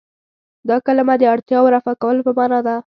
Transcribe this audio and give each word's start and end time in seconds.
دا 0.69 0.77
کلمه 0.85 1.15
د 1.19 1.23
اړتیاوو 1.33 1.73
رفع 1.75 1.93
کولو 2.01 2.21
په 2.27 2.31
معنا 2.37 2.59
ده. 2.67 2.75